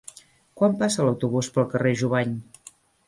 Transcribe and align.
Quan 0.61 0.73
passa 0.79 1.05
l'autobús 1.07 1.49
pel 1.59 1.67
carrer 1.75 1.93
Jubany? 2.01 2.33